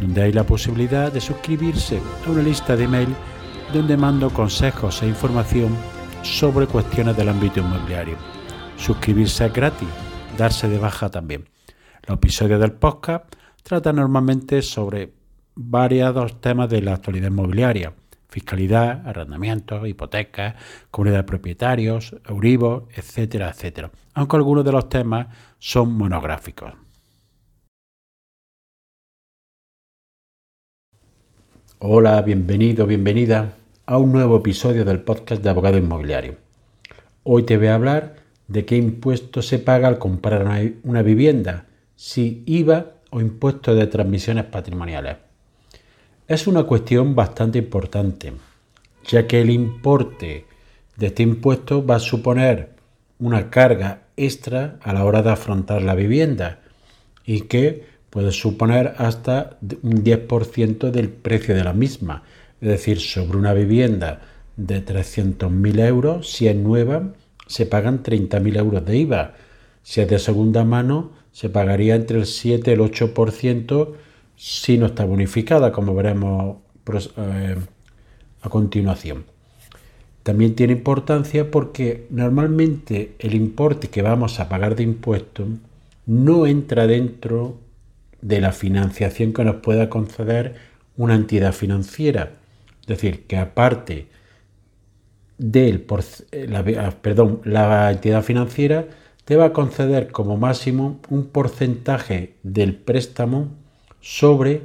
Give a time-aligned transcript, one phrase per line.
[0.00, 3.08] donde hay la posibilidad de suscribirse a una lista de email
[3.72, 5.74] donde mando consejos e información
[6.22, 8.16] sobre cuestiones del ámbito inmobiliario.
[8.76, 9.88] Suscribirse es gratis,
[10.36, 11.48] darse de baja también.
[12.06, 15.12] Los episodios del podcast tratan normalmente sobre
[15.54, 17.92] variados temas de la actualidad inmobiliaria,
[18.28, 20.54] fiscalidad, arrendamientos, hipotecas,
[20.90, 25.28] comunidad de propietarios, Euribor, etcétera, etcétera, aunque algunos de los temas
[25.58, 26.85] son monográficos.
[31.78, 33.52] Hola, bienvenido, bienvenida
[33.84, 36.36] a un nuevo episodio del podcast de Abogado Inmobiliario.
[37.22, 38.16] Hoy te voy a hablar
[38.48, 40.46] de qué impuesto se paga al comprar
[40.84, 45.18] una, vivienda, si IVA o impuesto de transmisiones patrimoniales.
[46.26, 48.32] Es una cuestión bastante importante,
[49.06, 50.46] ya que el importe
[50.96, 52.70] de este impuesto va a suponer
[53.18, 56.60] una carga extra a la hora de afrontar la vivienda
[57.26, 57.84] y que
[58.16, 62.22] puede suponer hasta un 10% del precio de la misma.
[62.62, 64.22] Es decir, sobre una vivienda
[64.56, 67.12] de 300.000 euros, si es nueva,
[67.46, 69.34] se pagan 30.000 euros de IVA.
[69.82, 73.92] Si es de segunda mano, se pagaría entre el 7 y el 8%
[74.34, 76.56] si no está bonificada, como veremos
[77.18, 77.56] eh,
[78.40, 79.26] a continuación.
[80.22, 85.48] También tiene importancia porque normalmente el importe que vamos a pagar de impuestos
[86.06, 87.65] no entra dentro
[88.22, 90.54] de la financiación que nos pueda conceder
[90.96, 92.32] una entidad financiera.
[92.80, 94.08] Es decir, que aparte
[95.38, 95.84] del
[96.32, 98.86] eh, la, ah, perdón, la entidad financiera
[99.24, 103.48] te va a conceder como máximo un porcentaje del préstamo
[104.00, 104.62] sobre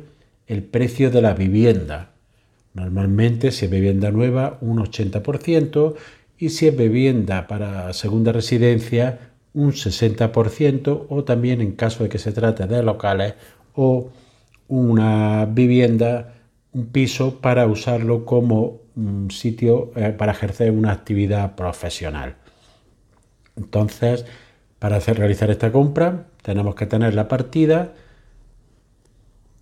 [0.48, 2.12] el precio de la vivienda.
[2.74, 5.96] Normalmente si es vivienda nueva un 80%
[6.38, 12.20] y si es vivienda para segunda residencia un 60% o también en caso de que
[12.20, 13.34] se trate de locales
[13.76, 14.10] o
[14.68, 16.34] una vivienda,
[16.72, 18.80] un piso para usarlo como
[19.30, 22.36] sitio eh, para ejercer una actividad profesional.
[23.56, 24.26] Entonces,
[24.80, 27.94] para hacer, realizar esta compra tenemos que tener la partida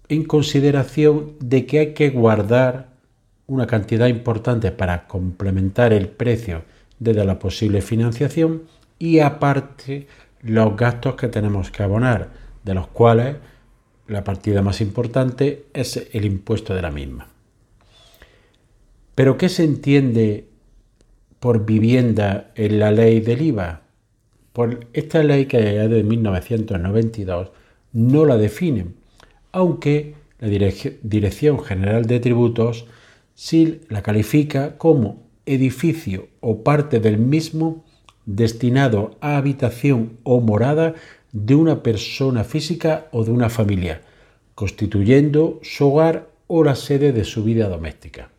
[0.07, 2.89] en consideración de que hay que guardar
[3.47, 6.63] una cantidad importante para complementar el precio
[6.99, 8.63] desde la posible financiación
[8.99, 10.07] y aparte
[10.41, 12.29] los gastos que tenemos que abonar,
[12.63, 13.37] de los cuales
[14.07, 17.27] la partida más importante es el impuesto de la misma.
[19.15, 20.47] Pero ¿qué se entiende
[21.39, 23.81] por vivienda en la ley del IVA?
[24.53, 27.51] Por esta ley que es de 1992
[27.93, 28.87] no la define,
[29.51, 32.87] aunque la Dirección General de Tributos
[33.35, 37.83] sí la califica como edificio o parte del mismo
[38.35, 40.93] destinado a habitación o morada
[41.31, 44.01] de una persona física o de una familia,
[44.53, 48.29] constituyendo su hogar o la sede de su vida doméstica.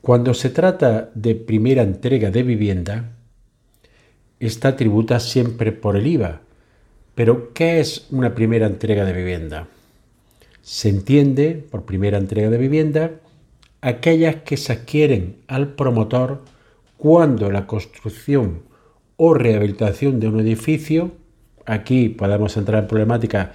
[0.00, 3.12] Cuando se trata de primera entrega de vivienda,
[4.40, 6.40] esta tributa siempre por el IVA.
[7.14, 9.68] Pero, ¿qué es una primera entrega de vivienda?
[10.62, 13.10] Se entiende por primera entrega de vivienda
[13.82, 16.42] aquellas que se adquieren al promotor
[17.02, 18.62] cuando la construcción
[19.16, 21.10] o rehabilitación de un edificio,
[21.66, 23.54] aquí podemos entrar en problemática,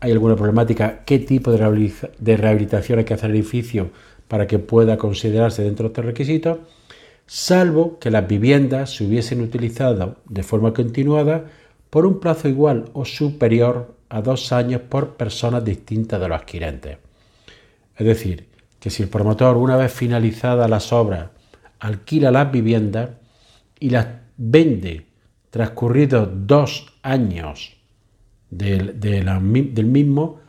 [0.00, 3.90] hay alguna problemática, qué tipo de rehabilitación hay que hacer al edificio
[4.26, 6.58] para que pueda considerarse dentro de estos requisitos,
[7.26, 11.44] salvo que las viviendas se hubiesen utilizado de forma continuada
[11.90, 16.98] por un plazo igual o superior a dos años por personas distintas de los adquirentes.
[17.96, 18.48] Es decir,
[18.80, 21.28] que si el promotor, una vez finalizadas las obras,
[21.80, 23.10] alquila las viviendas
[23.78, 25.06] y las vende
[25.50, 27.76] transcurridos dos años
[28.50, 30.40] del, del mismo,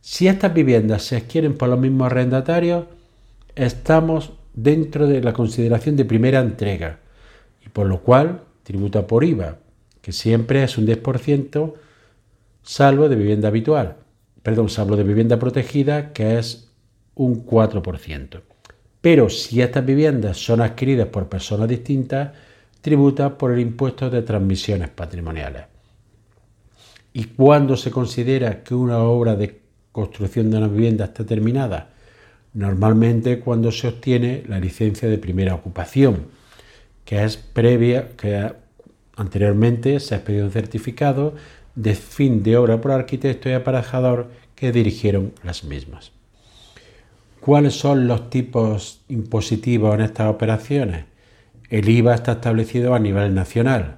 [0.00, 2.86] si estas viviendas se adquieren por los mismos arrendatarios,
[3.54, 6.98] estamos dentro de la consideración de primera entrega
[7.64, 9.58] y por lo cual tributa por IVA,
[10.00, 11.74] que siempre es un 10%,
[12.62, 13.96] salvo de vivienda habitual,
[14.42, 16.70] perdón, salvo de vivienda protegida, que es
[17.14, 18.40] un 4%.
[19.00, 22.30] Pero si estas viviendas son adquiridas por personas distintas,
[22.80, 25.64] tributa por el impuesto de transmisiones patrimoniales.
[27.12, 29.60] ¿Y cuándo se considera que una obra de
[29.90, 31.90] construcción de una vivienda está terminada?
[32.52, 36.26] Normalmente cuando se obtiene la licencia de primera ocupación,
[37.04, 38.52] que es previa, que
[39.16, 41.34] anteriormente se ha pedido un certificado
[41.74, 46.12] de fin de obra por arquitecto y aparejador que dirigieron las mismas.
[47.40, 51.06] ¿Cuáles son los tipos impositivos en estas operaciones?
[51.70, 53.96] El IVA está establecido a nivel nacional.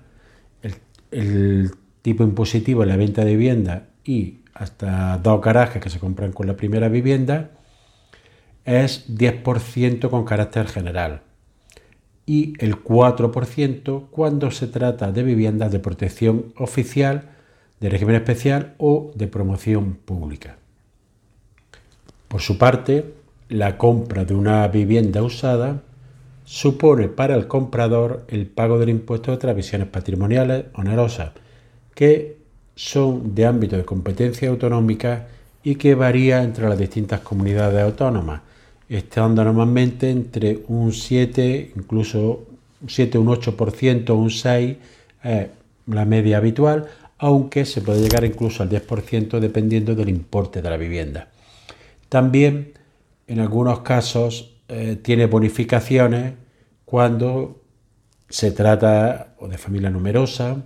[1.11, 1.71] El,
[2.03, 6.49] tipo impositivo en la venta de vivienda y hasta dos garajes que se compran con
[6.49, 7.51] la primera vivienda,
[8.65, 11.23] es 10% con carácter general
[12.27, 17.31] y el 4% cuando se trata de viviendas de protección oficial,
[17.81, 20.57] de régimen especial o de promoción pública.
[22.29, 23.13] Por su parte,
[23.53, 25.83] la compra de una vivienda usada
[26.45, 31.33] supone para el comprador el pago del impuesto de transmisiones patrimoniales onerosas,
[31.95, 32.39] que
[32.75, 35.29] son de ámbito de competencia autonómica
[35.63, 38.41] y que varía entre las distintas comunidades autónomas,
[38.89, 42.47] estando normalmente entre un 7, incluso
[42.81, 45.49] un 7, un 8%, un 6%,
[45.87, 46.87] la media habitual,
[47.19, 51.29] aunque se puede llegar incluso al 10% dependiendo del importe de la vivienda.
[52.09, 52.73] También
[53.27, 56.35] en algunos casos eh, tiene bonificaciones
[56.85, 57.63] cuando
[58.29, 60.63] se trata o de familia numerosa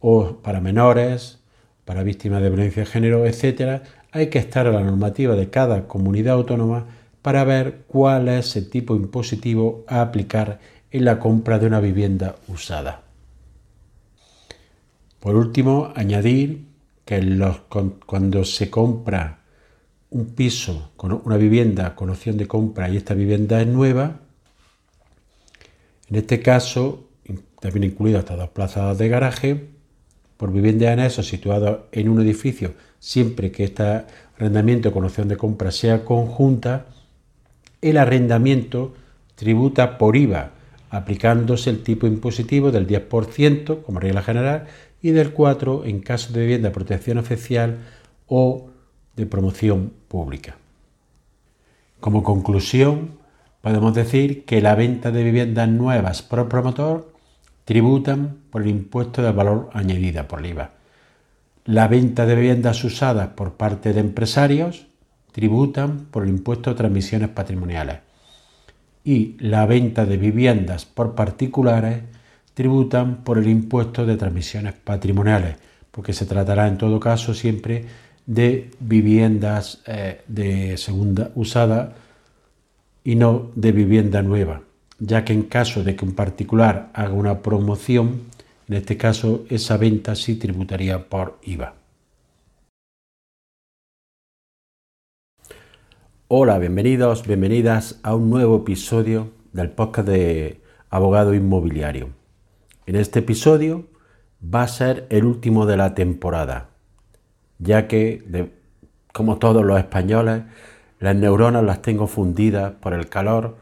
[0.00, 1.40] o para menores,
[1.84, 3.82] para víctimas de violencia de género, etc.
[4.12, 6.86] Hay que estar a la normativa de cada comunidad autónoma
[7.22, 12.36] para ver cuál es el tipo impositivo a aplicar en la compra de una vivienda
[12.48, 13.02] usada.
[15.18, 16.66] Por último, añadir
[17.04, 17.40] que
[18.06, 19.40] cuando se compra
[20.10, 24.20] un piso, con una vivienda con opción de compra y esta vivienda es nueva,
[26.08, 27.06] en este caso
[27.60, 29.68] también incluido hasta dos plazas de garaje,
[30.36, 34.04] por vivienda en eso situado en un edificio, siempre que este
[34.36, 36.86] arrendamiento con opción de compra sea conjunta,
[37.80, 38.94] el arrendamiento
[39.34, 40.52] tributa por IVA,
[40.90, 44.66] aplicándose el tipo impositivo del 10% como regla general
[45.02, 47.78] y del 4% en caso de vivienda de protección oficial
[48.26, 48.70] o
[49.16, 50.56] de promoción pública.
[52.00, 53.18] Como conclusión,
[53.62, 57.12] podemos decir que la venta de viviendas nuevas por promotor
[57.64, 60.70] tributan por el impuesto de valor añadida por el IVA.
[61.64, 64.86] La venta de viviendas usadas por parte de empresarios
[65.32, 67.98] tributan por el impuesto de transmisiones patrimoniales
[69.06, 72.02] y la venta de viviendas por particulares
[72.54, 75.56] tributan por el impuesto de transmisiones patrimoniales,
[75.90, 77.84] porque se tratará en todo caso siempre
[78.26, 81.94] de viviendas eh, de segunda usada
[83.04, 84.62] y no de vivienda nueva,
[84.98, 88.22] ya que en caso de que un particular haga una promoción,
[88.68, 91.74] en este caso esa venta sí tributaría por IVA.
[96.28, 102.08] Hola, bienvenidos, bienvenidas a un nuevo episodio del podcast de Abogado Inmobiliario.
[102.86, 103.86] En este episodio
[104.42, 106.70] va a ser el último de la temporada,
[107.58, 108.50] ya que,
[109.12, 110.42] como todos los españoles,
[111.00, 113.56] las neuronas las tengo fundidas por el calor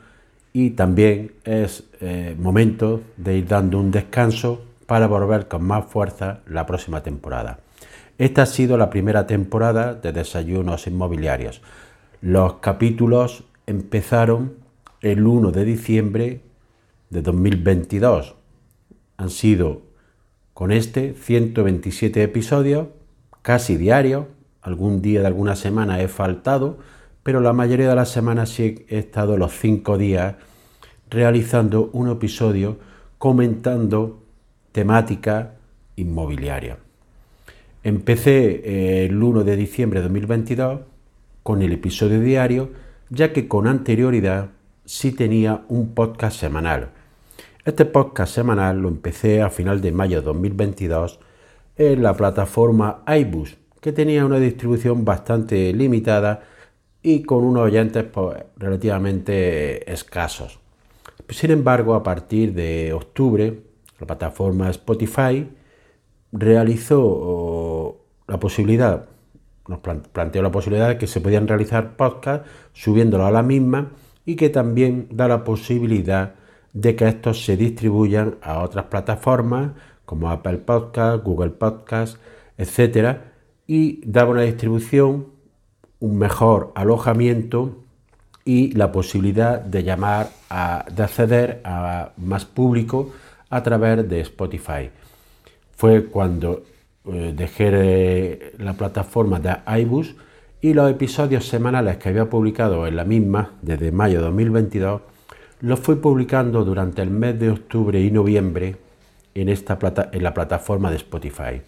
[0.52, 6.41] y también es eh, momento de ir dando un descanso para volver con más fuerza
[6.46, 7.58] la próxima temporada.
[8.19, 11.61] Esta ha sido la primera temporada de Desayunos Inmobiliarios
[12.25, 14.55] los capítulos empezaron
[15.02, 16.41] el 1 de diciembre
[17.11, 18.35] de 2022.
[19.19, 19.82] Han sido
[20.55, 22.87] con este 127 episodios,
[23.44, 24.25] casi diarios.
[24.62, 26.79] Algún día de alguna semana he faltado,
[27.23, 30.37] pero la mayoría de las semanas sí he estado los cinco días
[31.11, 32.79] realizando un episodio
[33.19, 34.23] comentando
[34.73, 35.56] temática
[35.96, 36.79] inmobiliaria.
[37.82, 40.81] Empecé eh, el 1 de diciembre de 2022
[41.43, 42.70] con el episodio diario,
[43.10, 44.48] ya que con anterioridad
[44.86, 46.89] sí tenía un podcast semanal.
[47.67, 51.20] Este podcast semanal lo empecé a final de mayo de 2022
[51.76, 56.43] en la plataforma iBus, que tenía una distribución bastante limitada
[57.02, 60.58] y con unos oyentes pues, relativamente escasos.
[61.28, 63.62] Sin embargo, a partir de octubre,
[64.00, 65.48] la plataforma Spotify
[66.32, 69.06] realizó la posibilidad
[69.69, 73.93] nos planteó la posibilidad de que se podían realizar podcasts subiéndolo a la misma
[74.26, 76.34] y que también da la posibilidad
[76.72, 79.70] de que estos se distribuyan a otras plataformas
[80.05, 82.19] como Apple Podcast, Google Podcast,
[82.56, 83.32] etcétera,
[83.67, 85.29] y daba una distribución,
[86.01, 87.79] un mejor alojamiento
[88.44, 93.13] y la posibilidad de llamar a, de acceder a más público
[93.49, 94.91] a través de Spotify.
[95.77, 96.63] Fue cuando
[97.06, 100.15] eh, dejé la plataforma de iBus
[100.61, 105.01] y los episodios semanales que había publicado en la misma desde mayo de 2022
[105.61, 108.77] los fui publicando durante el mes de octubre y noviembre
[109.34, 111.62] en, esta plata, en la plataforma de Spotify.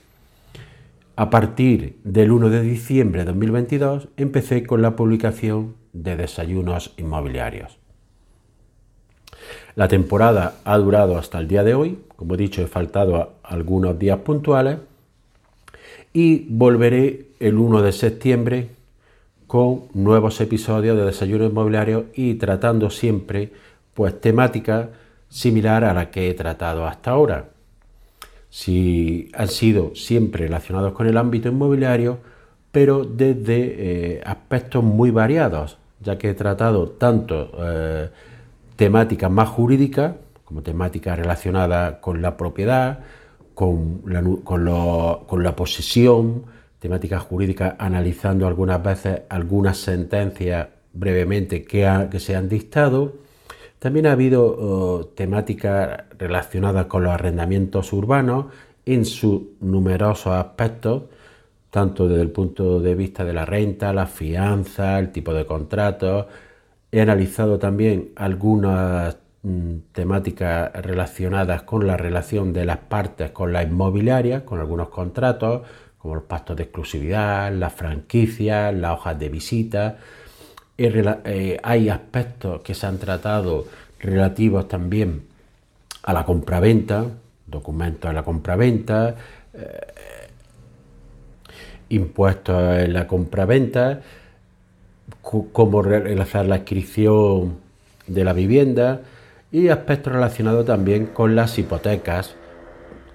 [1.16, 7.78] A partir del 1 de diciembre de 2022 empecé con la publicación de desayunos inmobiliarios.
[9.74, 13.98] La temporada ha durado hasta el día de hoy, como he dicho he faltado algunos
[13.98, 14.78] días puntuales
[16.12, 18.68] y volveré el 1 de septiembre
[19.46, 23.52] con nuevos episodios de Desayuno Inmobiliario y tratando siempre
[23.94, 24.90] pues temática
[25.28, 27.55] similar a la que he tratado hasta ahora.
[28.56, 32.20] Si han sido siempre relacionados con el ámbito inmobiliario,
[32.72, 38.08] pero desde eh, aspectos muy variados, ya que he tratado tanto eh,
[38.74, 40.14] temáticas más jurídicas,
[40.46, 43.00] como temáticas relacionadas con la propiedad,
[43.52, 46.44] con la, con la posesión,
[46.78, 53.16] temáticas jurídicas, analizando algunas veces algunas sentencias brevemente que, que se han dictado.
[53.78, 58.46] También ha habido oh, temáticas relacionadas con los arrendamientos urbanos
[58.86, 61.04] en sus numerosos aspectos,
[61.70, 66.26] tanto desde el punto de vista de la renta, la fianza, el tipo de contratos.
[66.90, 73.62] He analizado también algunas mm, temáticas relacionadas con la relación de las partes con la
[73.62, 75.62] inmobiliaria, con algunos contratos,
[75.98, 79.98] como los pactos de exclusividad, las franquicias, las hojas de visita.
[80.78, 83.66] Eh, hay aspectos que se han tratado
[83.98, 85.22] relativos también
[86.02, 87.06] a la compraventa,
[87.46, 89.14] documentos de la compraventa,
[89.54, 89.80] eh,
[91.88, 94.00] impuestos en la compraventa,
[95.22, 97.56] cómo realizar la inscripción
[98.06, 99.00] de la vivienda
[99.50, 102.34] y aspectos relacionados también con las hipotecas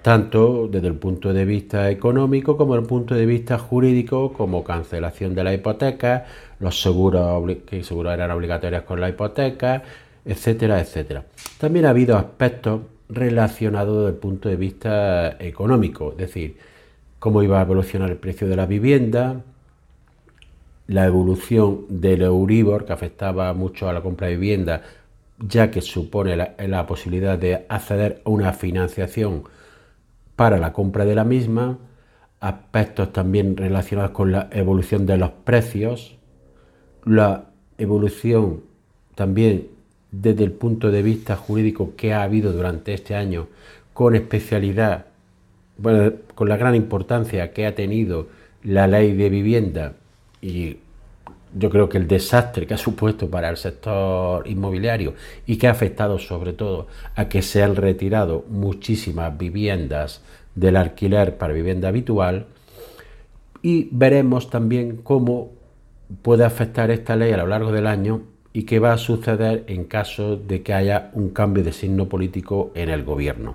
[0.02, 4.64] tanto desde el punto de vista económico como desde el punto de vista jurídico, como
[4.64, 6.26] cancelación de la hipoteca,
[6.58, 9.82] los seguros que seguros eran obligatorios con la hipoteca,
[10.24, 11.24] etcétera, etcétera.
[11.58, 16.56] También ha habido aspectos relacionados desde el punto de vista económico, es decir,
[17.18, 19.42] cómo iba a evolucionar el precio de la vivienda,
[20.88, 24.82] la evolución del Euribor, que afectaba mucho a la compra de vivienda,
[25.38, 29.44] ya que supone la posibilidad de acceder a una financiación
[30.42, 31.78] para la compra de la misma,
[32.40, 36.16] aspectos también relacionados con la evolución de los precios,
[37.04, 37.44] la
[37.78, 38.62] evolución
[39.14, 39.68] también
[40.10, 43.46] desde el punto de vista jurídico que ha habido durante este año,
[43.94, 45.06] con especialidad,
[45.78, 48.26] bueno, con la gran importancia que ha tenido
[48.64, 49.92] la ley de vivienda
[50.40, 50.78] y
[51.54, 55.14] yo creo que el desastre que ha supuesto para el sector inmobiliario
[55.46, 60.22] y que ha afectado sobre todo a que se han retirado muchísimas viviendas
[60.54, 62.46] del alquiler para vivienda habitual
[63.62, 65.50] y veremos también cómo
[66.22, 69.84] puede afectar esta ley a lo largo del año y qué va a suceder en
[69.84, 73.54] caso de que haya un cambio de signo político en el gobierno.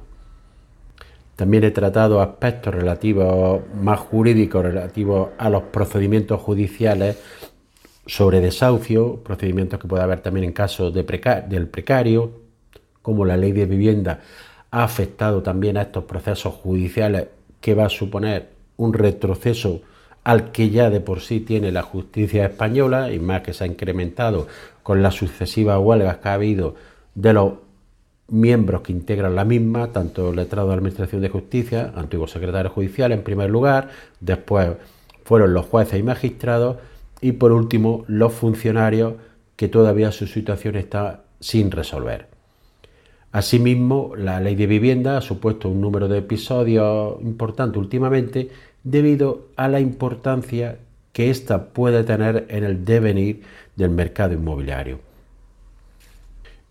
[1.36, 7.22] También he tratado aspectos relativos más jurídicos relativos a los procedimientos judiciales
[8.08, 11.04] sobre desahucio, procedimientos que puede haber también en caso de
[11.48, 12.32] del precario,
[13.02, 14.22] como la ley de vivienda
[14.72, 17.28] ha afectado también a estos procesos judiciales
[17.62, 19.82] que va a suponer un retroceso
[20.24, 23.68] al que ya de por sí tiene la justicia española y más que se ha
[23.68, 24.48] incrementado
[24.84, 26.76] con las sucesivas huelgas que ha habido
[27.16, 27.54] de los
[28.28, 33.24] miembros que integran la misma, tanto letrado de Administración de Justicia, antiguo secretario judicial en
[33.24, 34.72] primer lugar, después
[35.24, 36.78] fueron los jueces y magistrados
[37.22, 39.16] y por último los funcionarios
[39.56, 42.28] que todavía su situación está sin resolver.
[43.32, 48.50] Asimismo, la ley de vivienda ha supuesto un número de episodios importante últimamente
[48.84, 50.80] debido a la importancia
[51.12, 53.42] que ésta puede tener en el devenir
[53.76, 55.00] del mercado inmobiliario.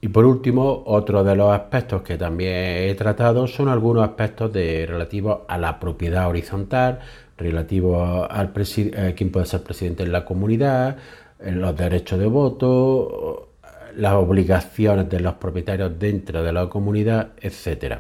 [0.01, 2.53] Y por último, otro de los aspectos que también
[2.89, 7.01] he tratado son algunos aspectos de, relativos a la propiedad horizontal,
[7.37, 10.97] relativos al eh, quién puede ser presidente en la comunidad,
[11.41, 13.51] los derechos de voto,
[13.97, 17.99] las obligaciones de los propietarios dentro de la comunidad, etc.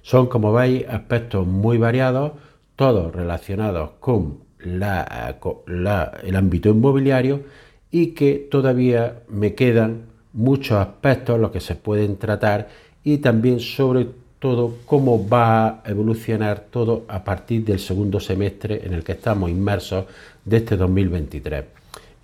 [0.00, 2.32] Son, como veis, aspectos muy variados,
[2.76, 7.42] todos relacionados con el ámbito inmobiliario
[7.90, 12.68] y que todavía me quedan muchos aspectos los que se pueden tratar
[13.04, 14.08] y también sobre
[14.42, 19.48] todo cómo va a evolucionar todo a partir del segundo semestre en el que estamos
[19.48, 20.06] inmersos
[20.44, 21.64] de este 2023.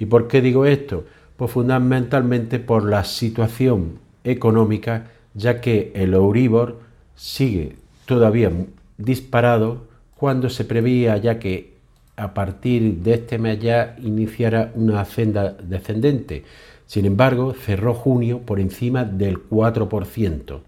[0.01, 1.05] ¿Y por qué digo esto?
[1.37, 6.81] Pues fundamentalmente por la situación económica, ya que el Euribor
[7.15, 8.51] sigue todavía
[8.97, 11.75] disparado cuando se preveía ya que
[12.17, 16.43] a partir de este mes ya iniciara una senda descendente.
[16.85, 20.63] Sin embargo, cerró junio por encima del 4%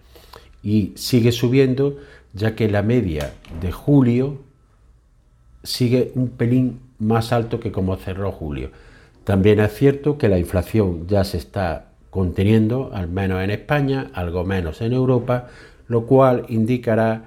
[0.62, 1.96] y sigue subiendo
[2.32, 4.38] ya que la media de julio
[5.62, 8.70] sigue un pelín más alto que como cerró julio.
[9.24, 14.44] También es cierto que la inflación ya se está conteniendo, al menos en España, algo
[14.44, 15.48] menos en Europa,
[15.88, 17.24] lo cual indicará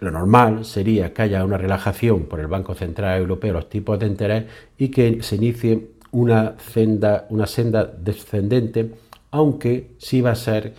[0.00, 4.06] lo normal sería que haya una relajación por el Banco Central Europeo los tipos de
[4.06, 4.44] interés
[4.78, 8.92] y que se inicie una senda, una senda descendente,
[9.30, 10.74] aunque sí va a ser,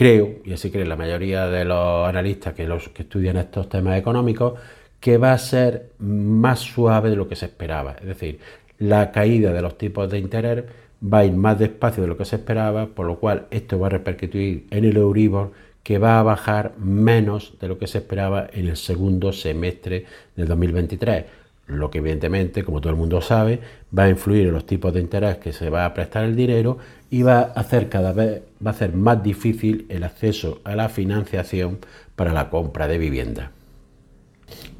[0.00, 3.98] creo, y así cree la mayoría de los analistas que, los, que estudian estos temas
[3.98, 4.58] económicos,
[4.98, 7.96] que va a ser más suave de lo que se esperaba.
[8.00, 8.40] Es decir,
[8.78, 10.64] la caída de los tipos de interés
[11.04, 13.88] va a ir más despacio de lo que se esperaba, por lo cual esto va
[13.88, 15.52] a repercutir en el Euribor
[15.82, 20.48] que va a bajar menos de lo que se esperaba en el segundo semestre del
[20.48, 21.24] 2023,
[21.70, 23.60] lo que evidentemente, como todo el mundo sabe,
[23.96, 26.78] va a influir en los tipos de interés que se va a prestar el dinero
[27.10, 30.88] y va a hacer cada vez va a hacer más difícil el acceso a la
[30.88, 31.78] financiación
[32.16, 33.52] para la compra de vivienda.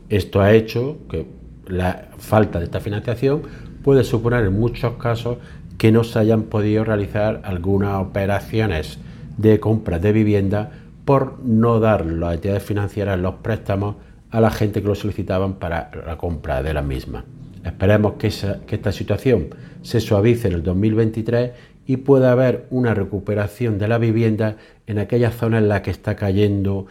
[0.08, 1.26] Esto ha hecho que
[1.66, 3.42] la falta de esta financiación
[3.82, 5.38] puede suponer en muchos casos
[5.78, 8.98] que no se hayan podido realizar algunas operaciones
[9.38, 10.72] de compra de vivienda
[11.04, 13.96] por no dar las entidades financieras los préstamos
[14.30, 17.24] a la gente que lo solicitaban para la compra de la misma.
[17.64, 19.48] Esperemos que, esta situación
[19.82, 21.50] se suavice en el 2023
[21.86, 24.56] y pueda haber una recuperación de la vivienda
[24.86, 26.86] en aquellas zonas en las que está cayendo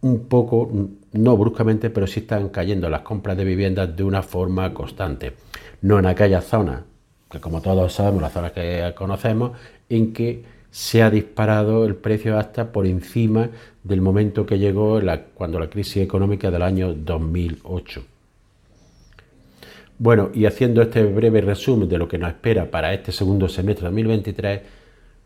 [0.00, 0.70] un poco,
[1.12, 5.34] no bruscamente, pero sí están cayendo las compras de viviendas de una forma constante.
[5.82, 6.82] No en aquellas zonas,
[7.30, 9.52] que como todos sabemos, las zonas que conocemos,
[9.88, 13.50] en que se ha disparado el precio hasta por encima
[13.84, 14.98] del momento que llegó
[15.34, 18.02] cuando la crisis económica del año 2008.
[19.98, 23.82] Bueno, y haciendo este breve resumen de lo que nos espera para este segundo semestre
[23.82, 24.60] de 2023,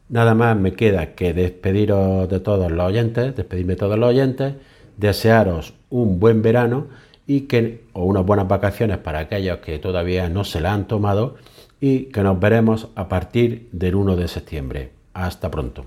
[0.09, 4.55] nada más me queda que despediros de todos los oyentes, despedirme de todos los oyentes,
[4.97, 6.89] desearos un buen verano
[7.25, 11.37] y que, o unas buenas vacaciones para aquellos que todavía no se la han tomado
[11.81, 14.96] y que nos veremos a partir del 1 de septiembre.
[15.17, 15.87] Hasta pronto.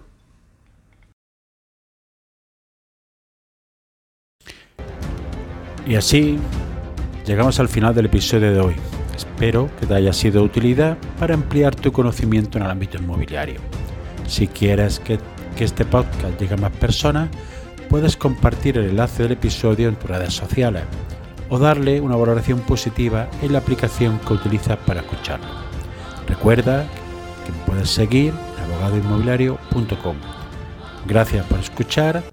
[5.85, 6.39] Y así
[7.27, 8.75] llegamos al final del episodio de hoy.
[9.15, 13.59] Espero que te haya sido de utilidad para ampliar tu conocimiento en el ámbito inmobiliario.
[14.27, 15.19] Si quieres que,
[15.55, 17.29] que este podcast llegue a más personas,
[17.87, 20.83] puedes compartir el enlace del episodio en tus redes sociales
[21.49, 25.47] o darle una valoración positiva en la aplicación que utilizas para escucharlo.
[26.27, 26.83] Recuerda
[27.45, 28.33] que puedes seguir
[28.69, 30.15] abogadoinmobiliario.com.
[31.07, 32.23] Gracias por escuchar,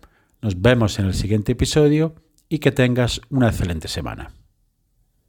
[0.43, 2.15] nos vemos en el siguiente episodio
[2.49, 4.31] y que tengas una excelente semana.